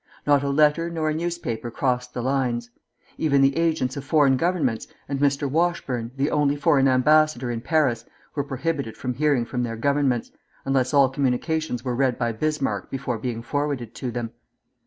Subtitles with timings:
[0.25, 2.71] Not a letter nor a newspaper crossed the lines.
[3.19, 5.47] Even the agents of Foreign Governments, and Mr.
[5.47, 8.03] Washburne, the only foreign ambassador in Paris,
[8.33, 10.31] were prohibited from hearing from their Governments,
[10.65, 14.31] unless all communications were read by Bismarck before being forwarded to them.